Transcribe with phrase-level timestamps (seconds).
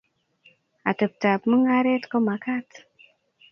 [0.89, 2.67] Ateptab mung'aret komakat